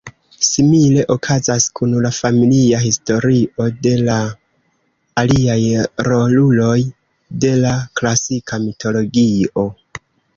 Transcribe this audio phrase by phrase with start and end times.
[0.45, 3.91] Simile okazas kun la "familia" historio de
[5.23, 5.59] aliaj
[6.09, 6.79] roluloj
[7.45, 9.67] de la klasika mitologio.